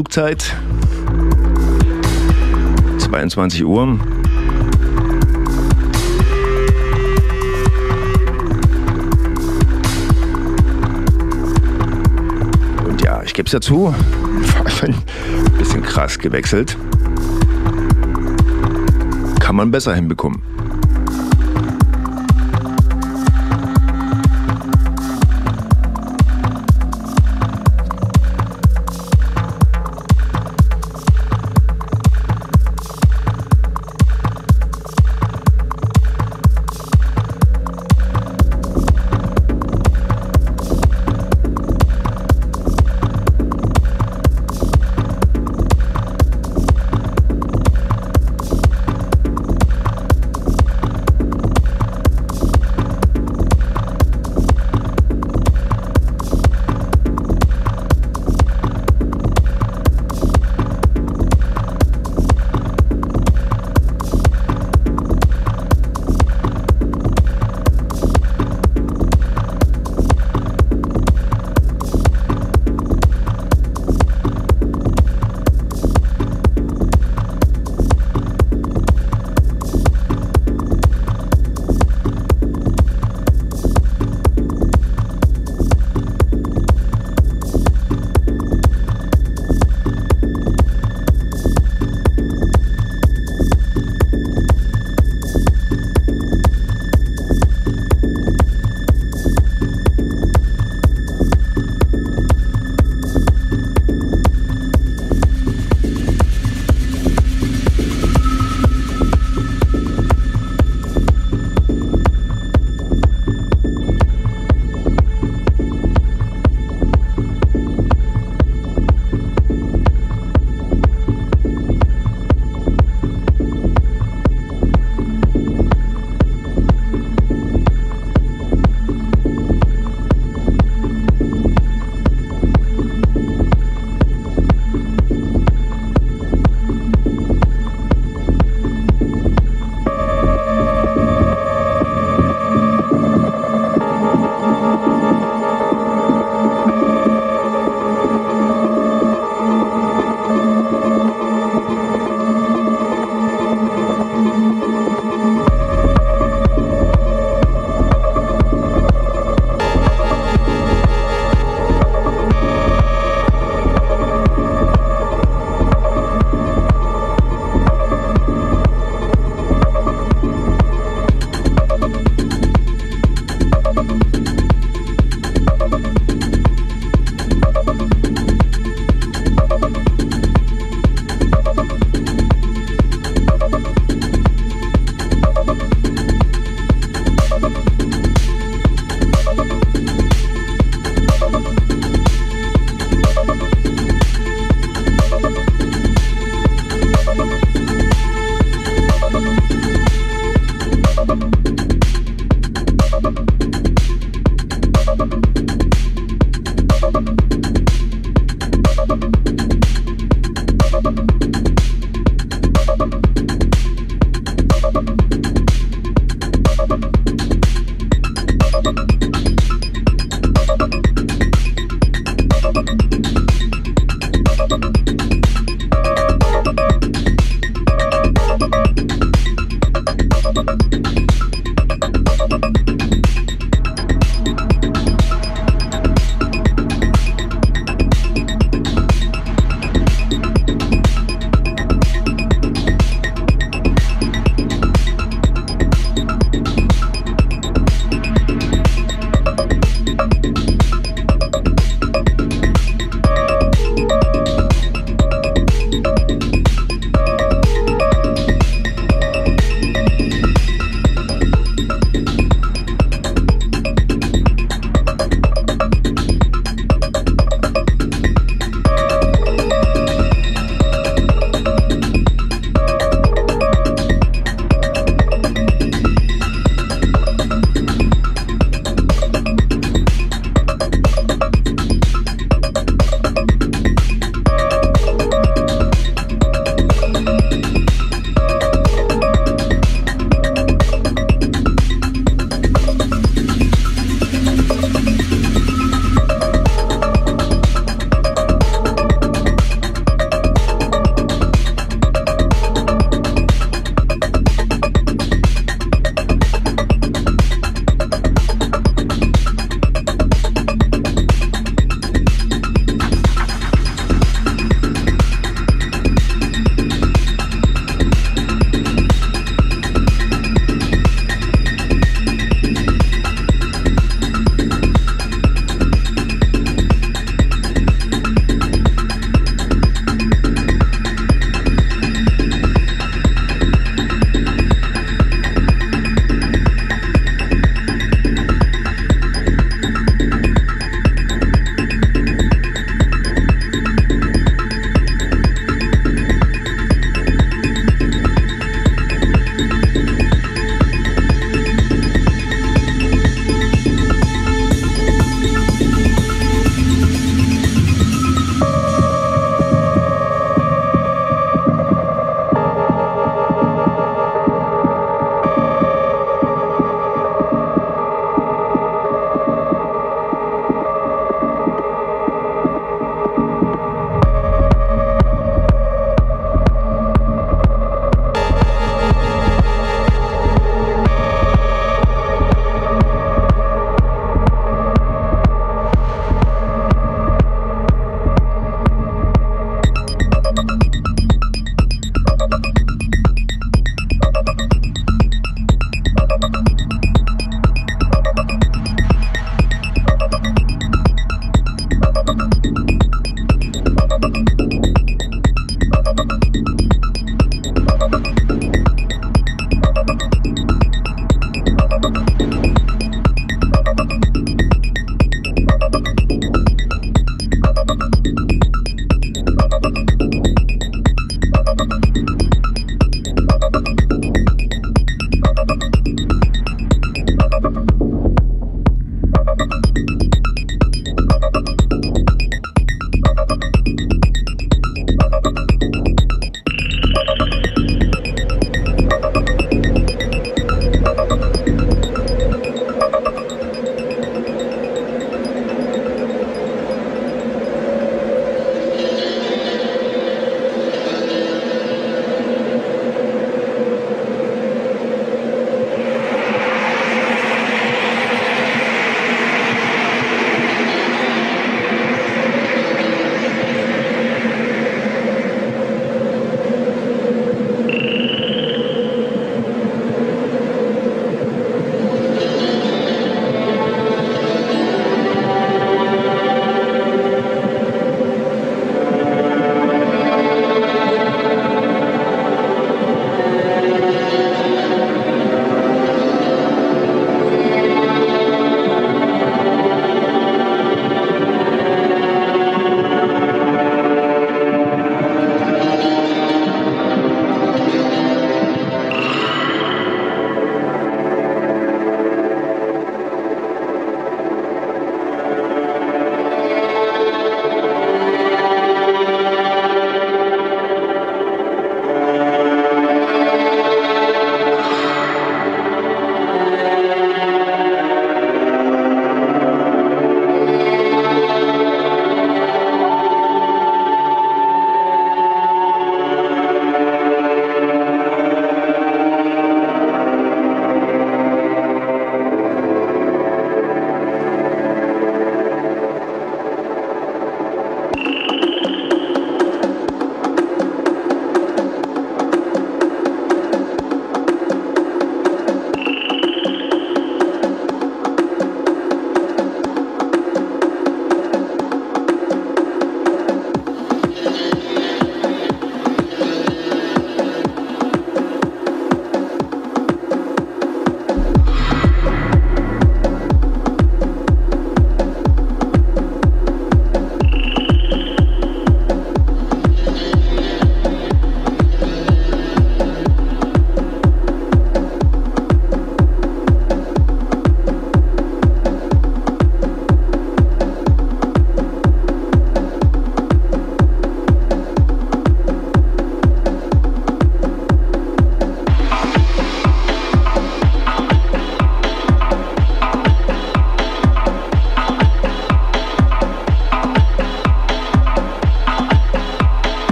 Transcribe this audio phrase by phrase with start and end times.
[0.00, 0.56] Nachtflugzeit.
[2.98, 3.82] 22 Uhr.
[12.86, 13.94] Und ja, ich gebe es ja zu,
[14.82, 14.94] ein
[15.58, 16.78] bisschen krass gewechselt.
[19.38, 20.49] Kann man besser hinbekommen.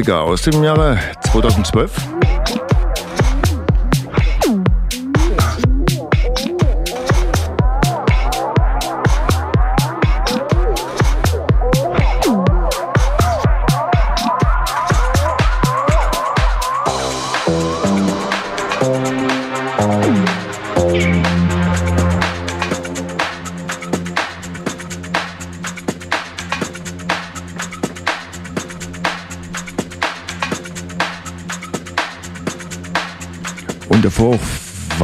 [0.00, 0.98] Klassiker aus dem Jahre
[1.30, 2.09] 2012.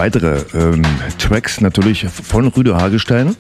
[0.07, 0.83] weitere ähm,
[1.19, 3.35] Tracks natürlich von Rüde Hagestein.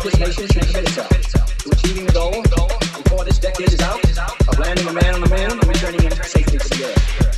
[0.00, 2.30] Click Nation should commit itself to achieving the goal
[3.02, 4.00] before this decade is out
[4.48, 7.29] of landing a man on the moon and returning him safely to the earth.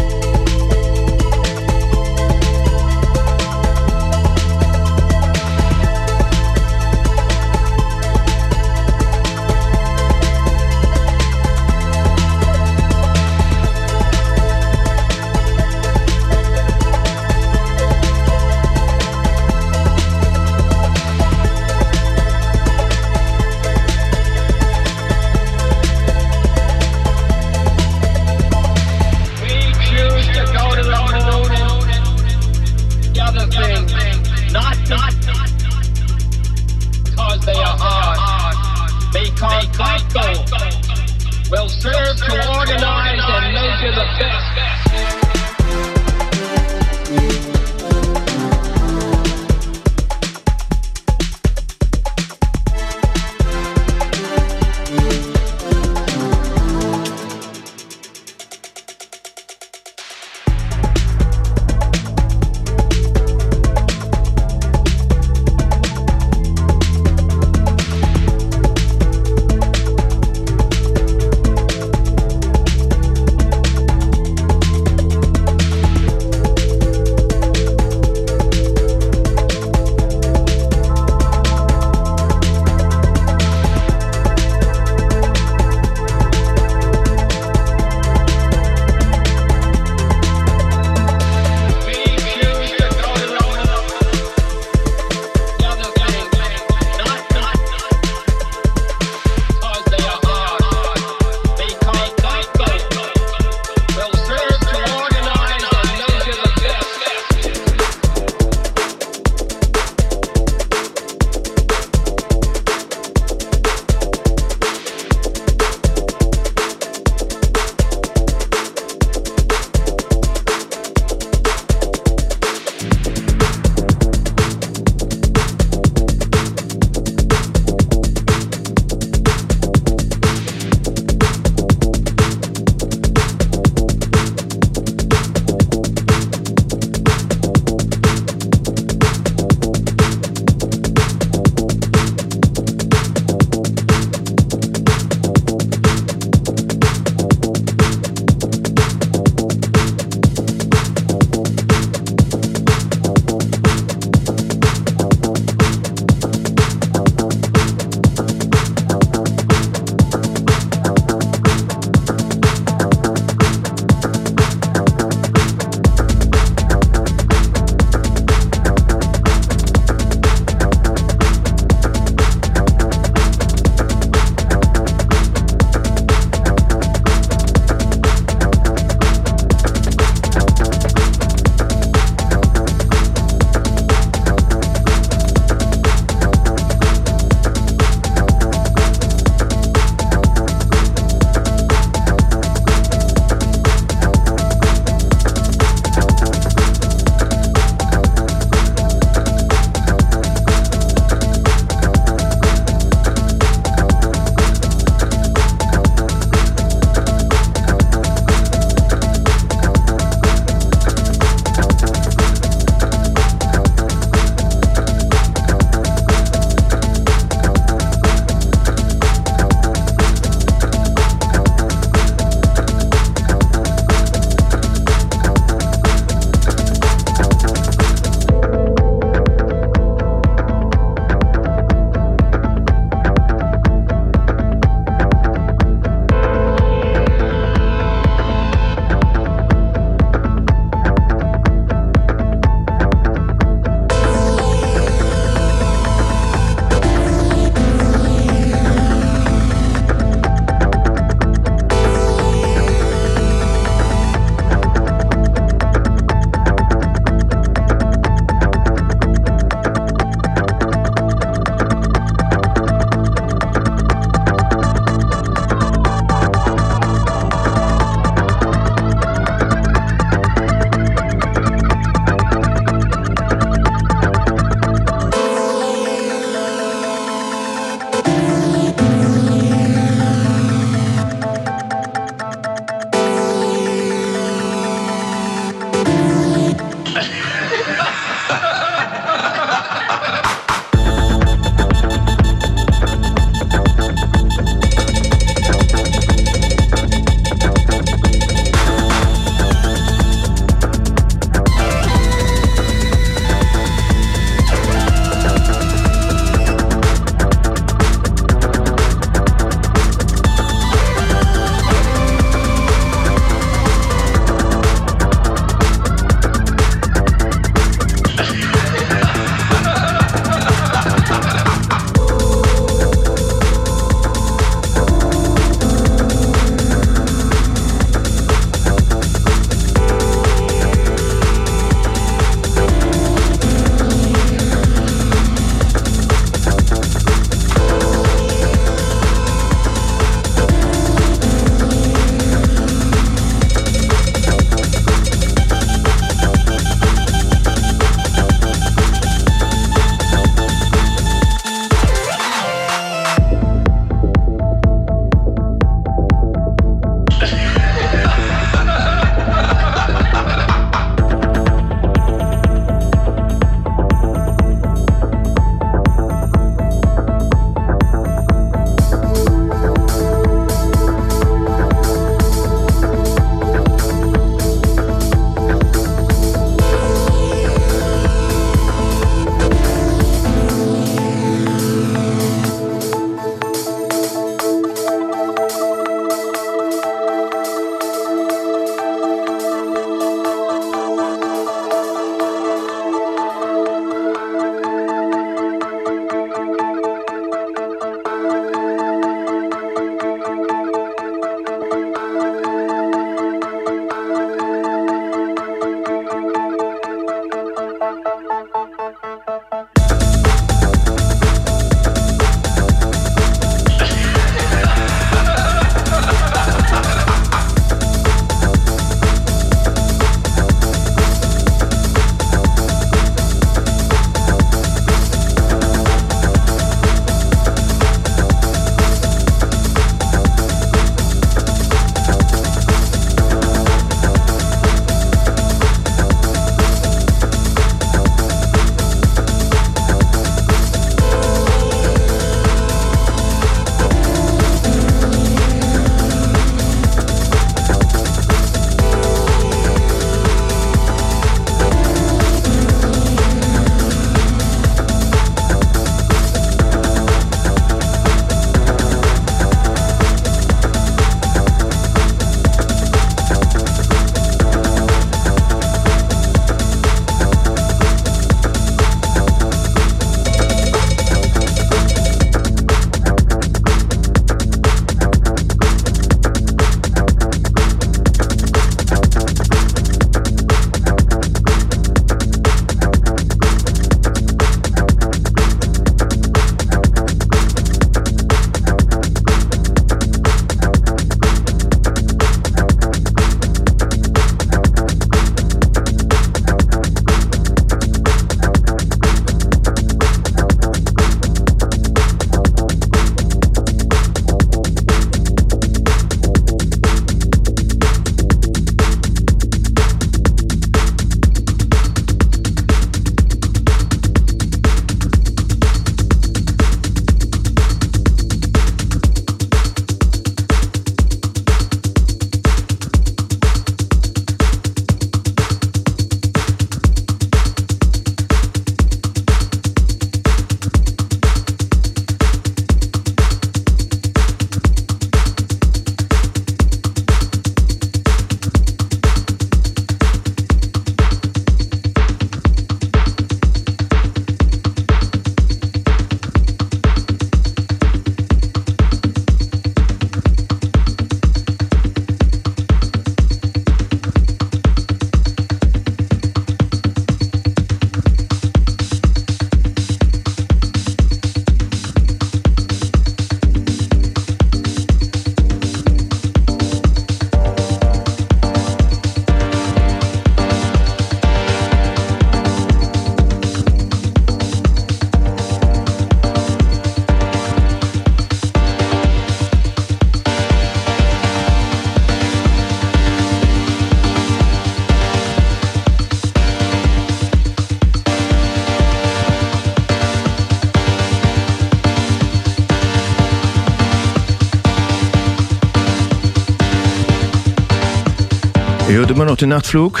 [599.12, 600.00] Immer noch den Nachtflug.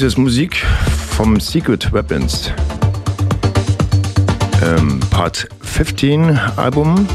[0.00, 0.64] Das ist Musik
[1.10, 2.50] vom Secret Weapons
[4.62, 7.06] ähm, Part 15 Album.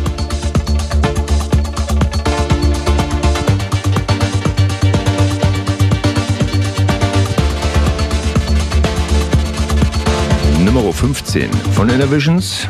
[10.63, 12.67] Nummer 15 von Innovisions.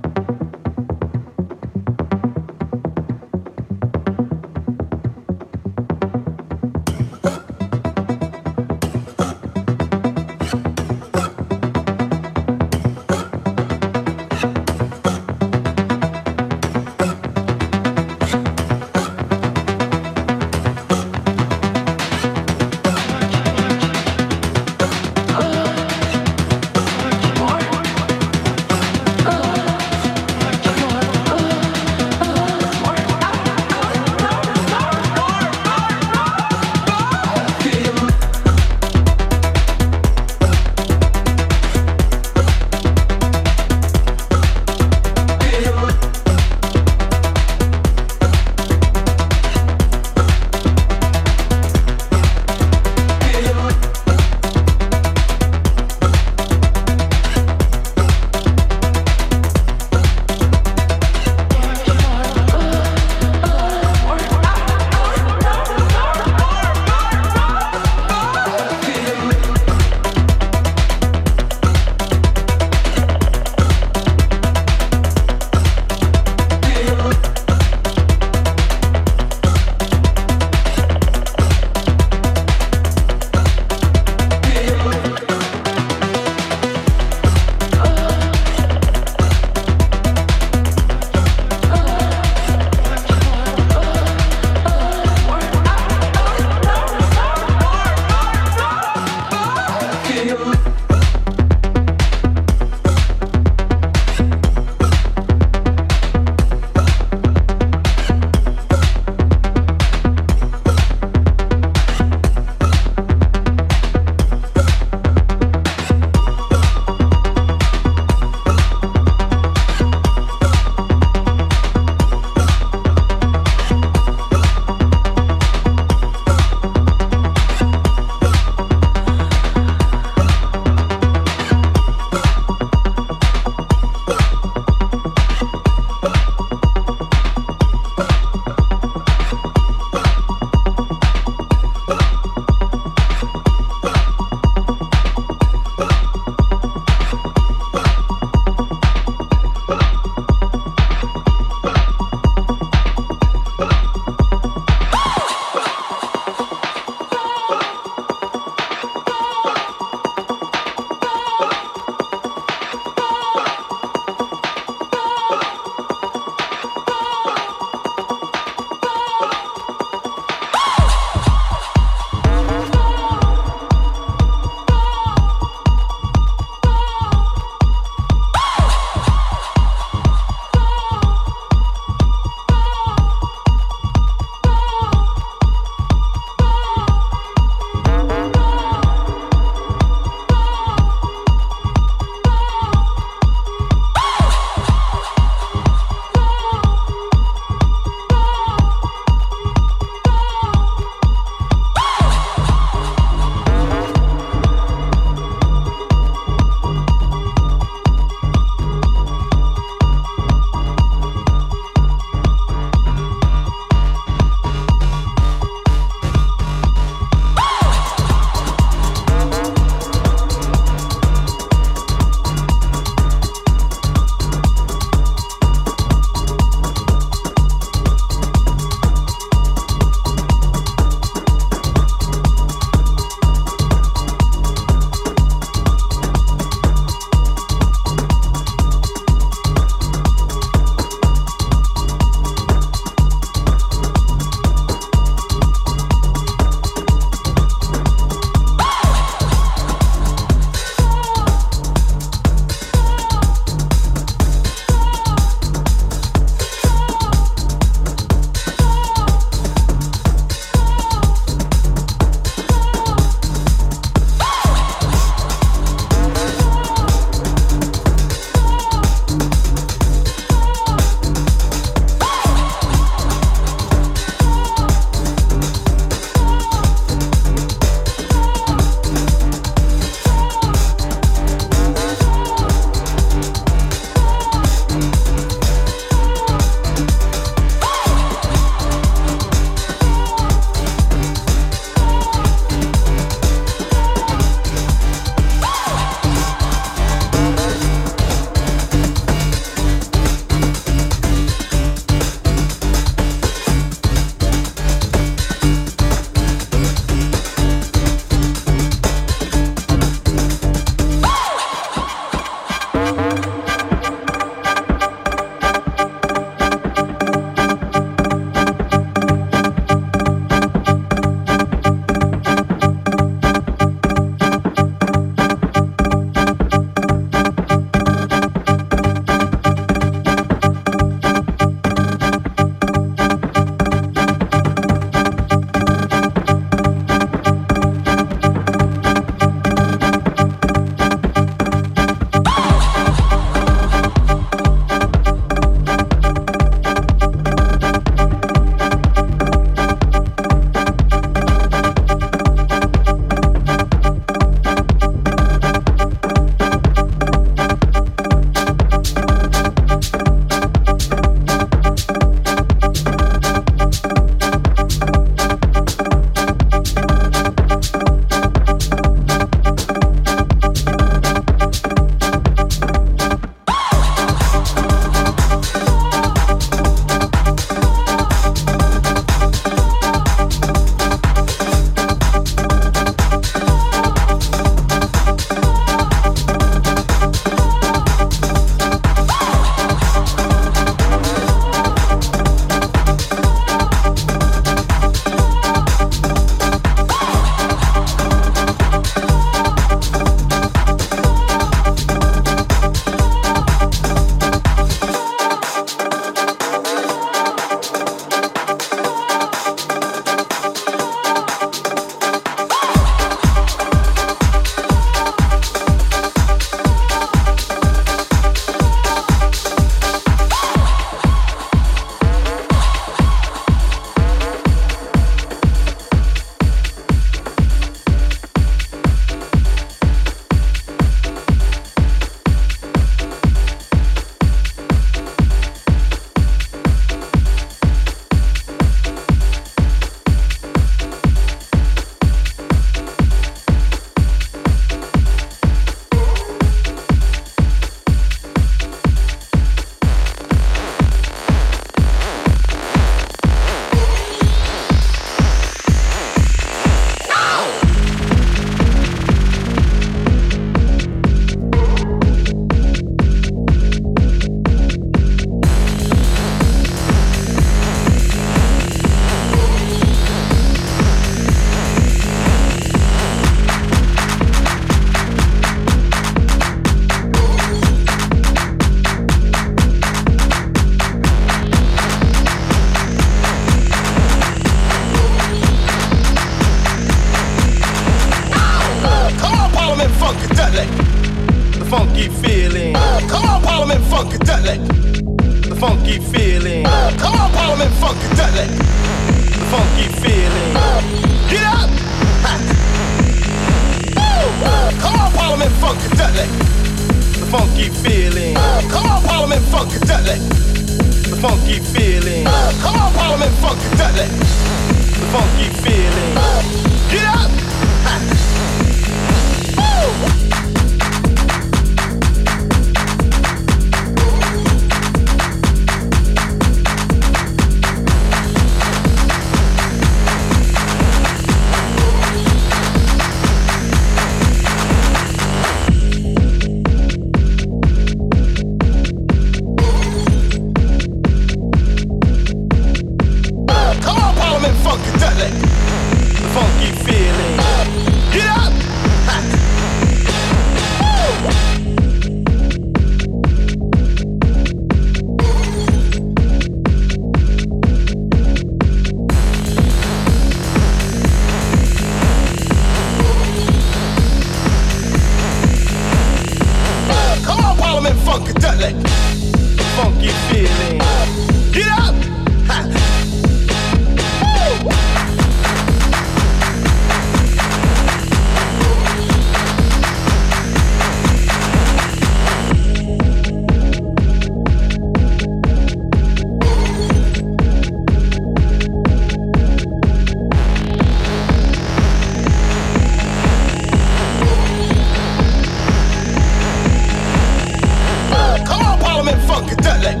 [599.04, 600.00] Comment funk, that like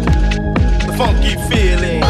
[0.86, 2.03] the funky feeling.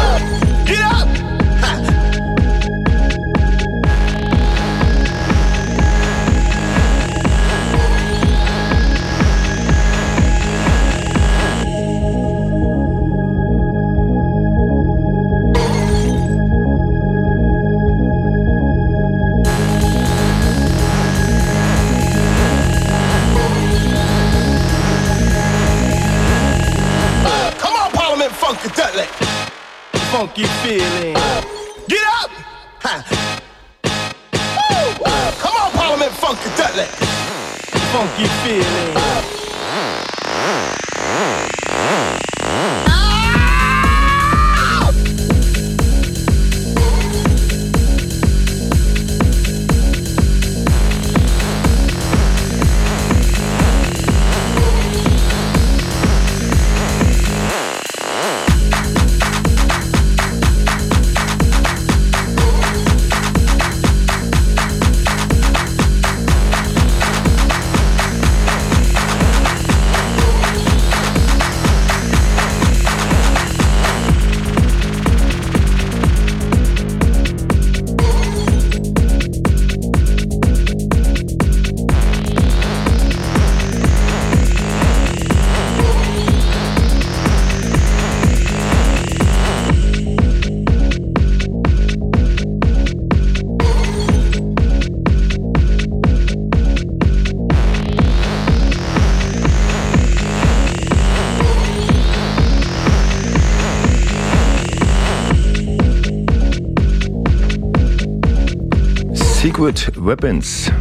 [110.15, 110.71] Weapons,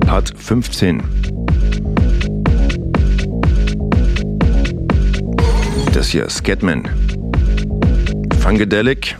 [0.00, 1.02] Part 15.
[5.94, 6.86] Das hier ist Scatman.
[8.40, 9.16] Fangedelic.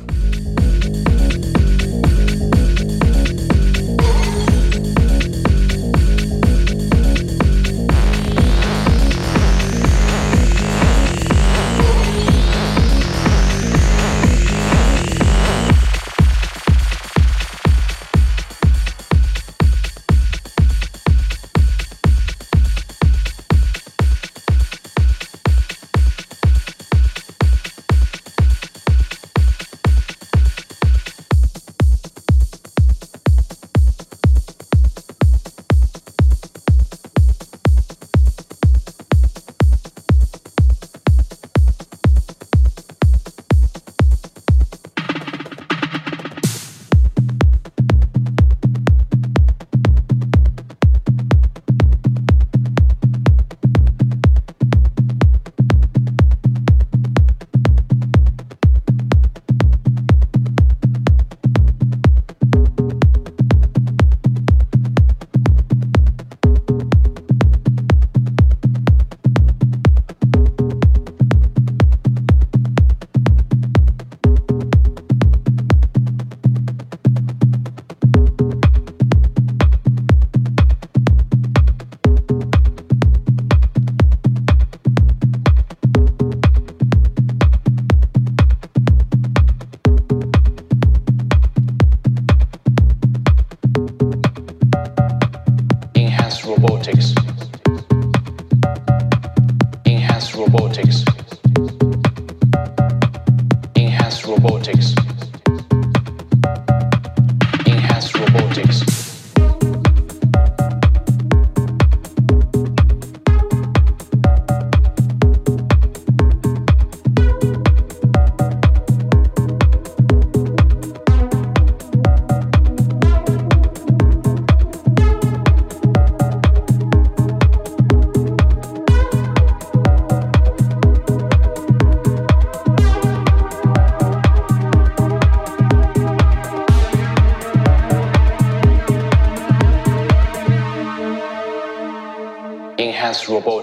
[100.43, 101.05] Robotics.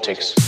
[0.10, 0.39] politics.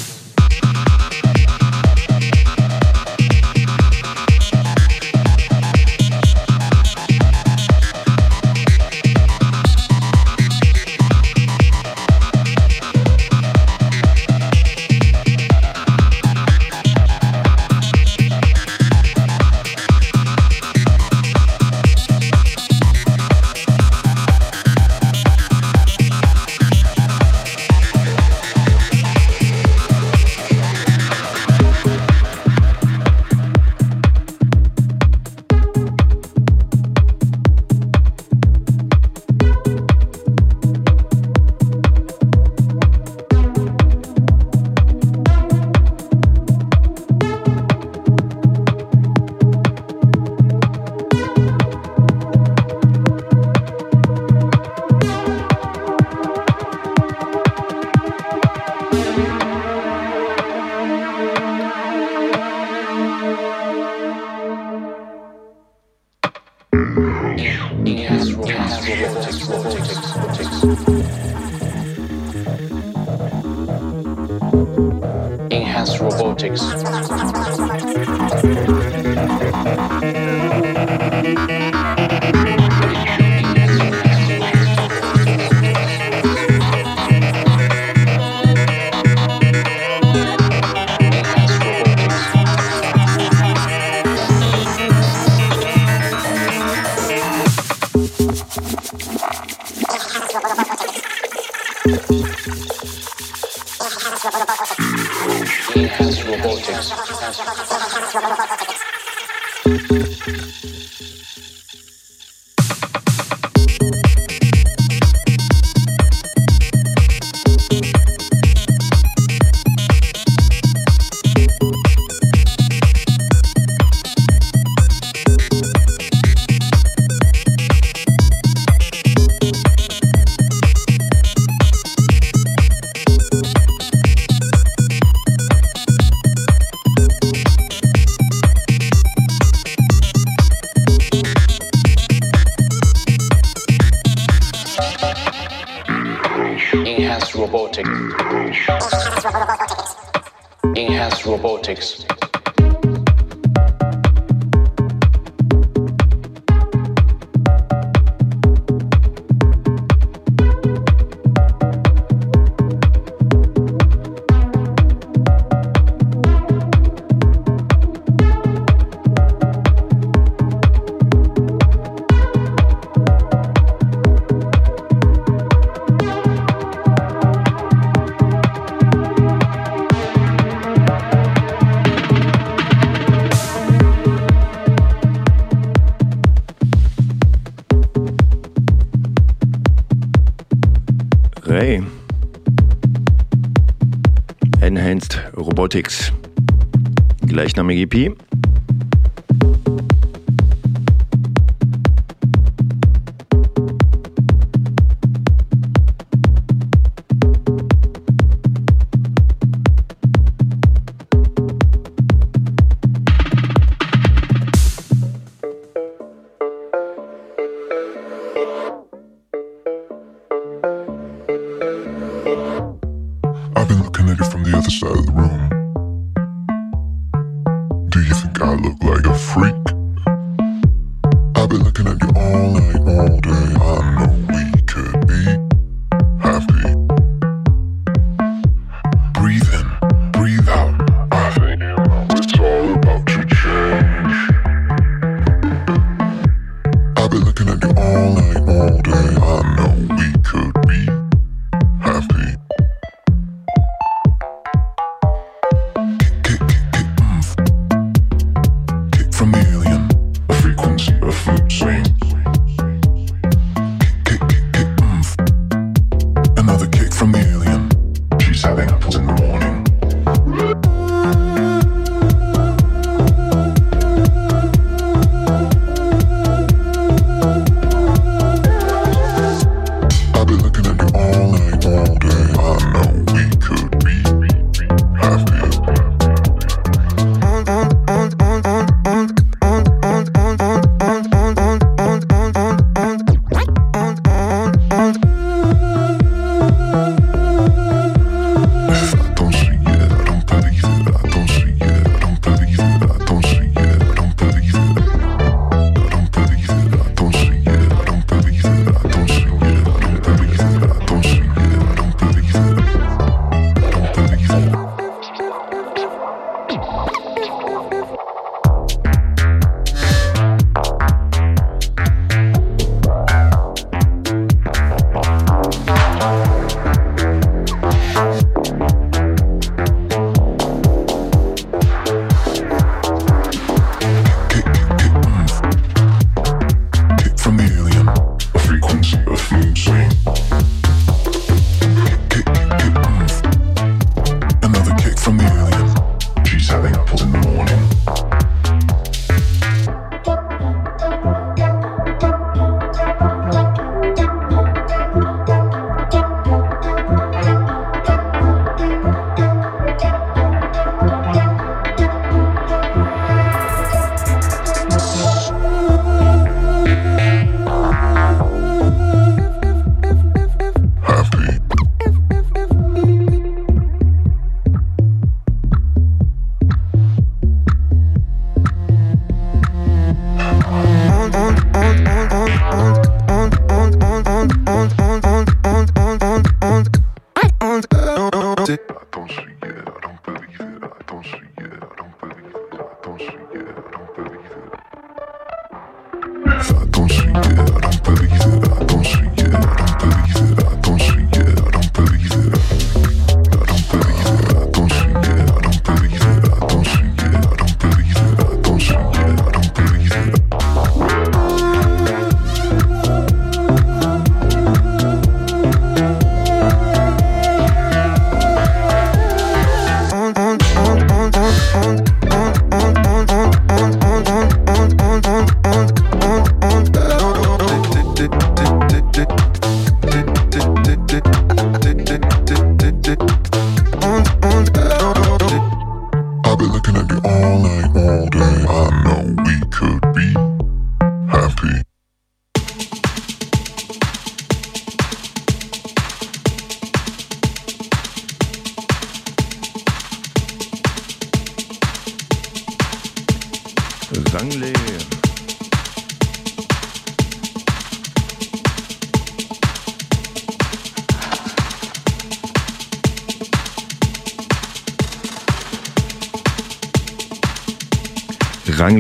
[197.28, 198.31] Gleichnamige EP.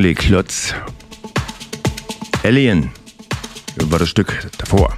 [0.01, 0.73] Rangley Klotz.
[2.41, 2.91] Alien
[3.83, 4.97] war das Stück davor.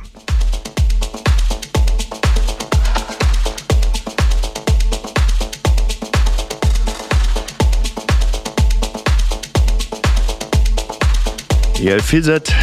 [12.02, 12.56] Feels it.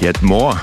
[0.00, 0.60] Yet more.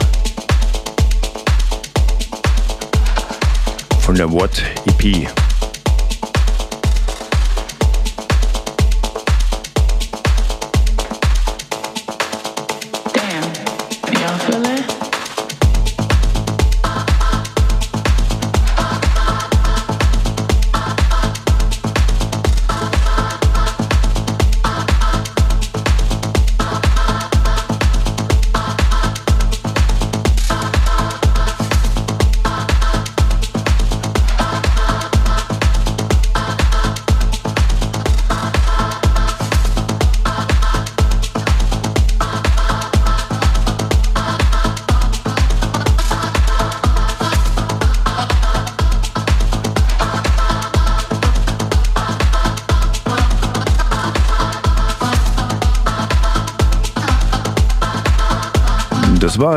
[4.01, 5.42] Von der What EP.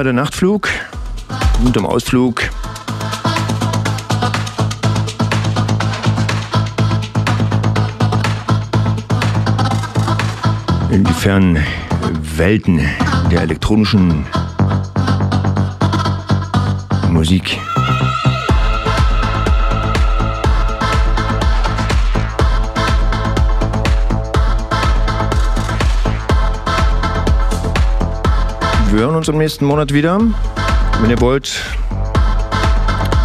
[0.02, 0.68] Der Nachtflug
[1.64, 2.42] und im Ausflug.
[10.90, 11.64] In die fernen
[12.36, 12.80] Welten
[13.30, 14.26] der elektronischen
[17.10, 17.58] Musik.
[29.02, 30.18] Hören uns im nächsten Monat wieder.
[31.00, 31.52] Wenn ihr wollt,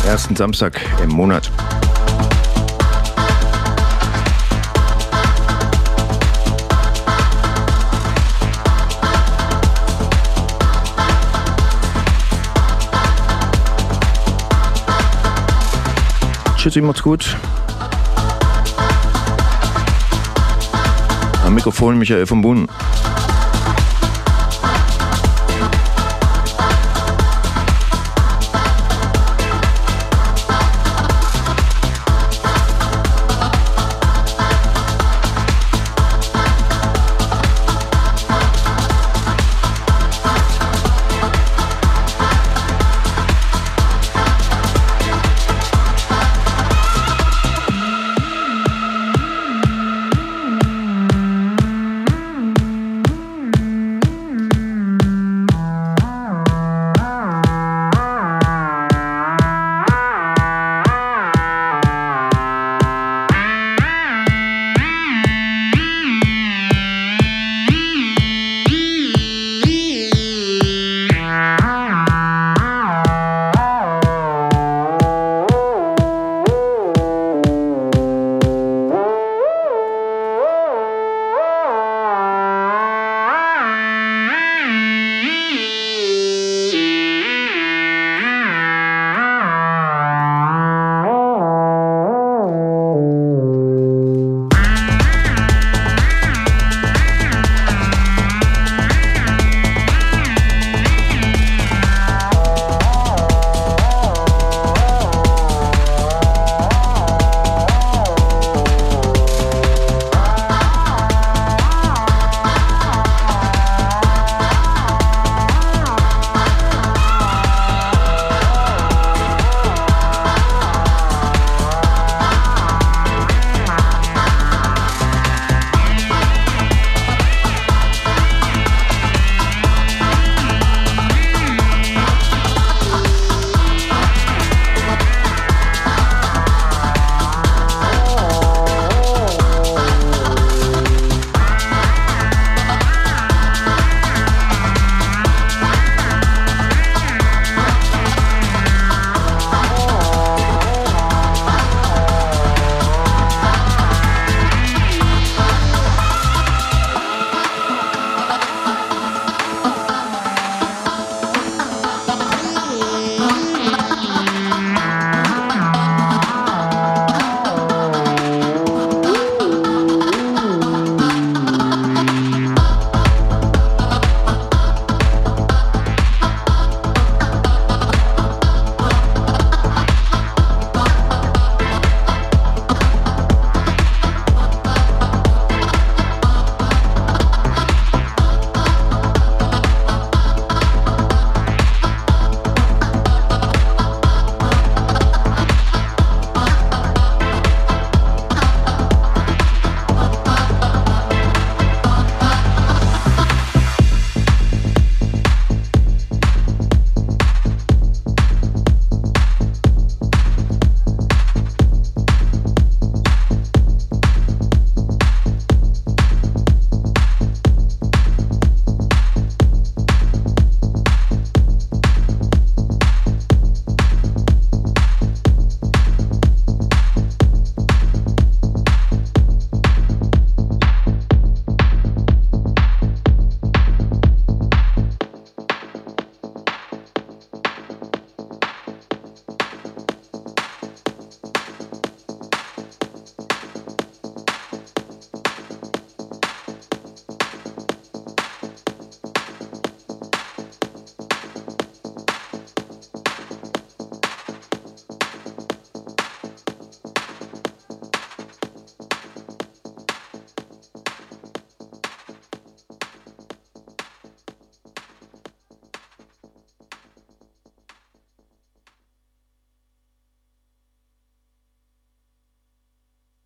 [0.06, 1.50] ersten Samstag im Monat.
[16.58, 17.38] Tschüssi, macht's gut.
[21.46, 22.68] Am Mikrofon Michael von Buhn.